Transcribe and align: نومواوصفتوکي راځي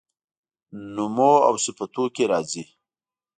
نومواوصفتوکي 0.93 2.23
راځي 2.31 2.63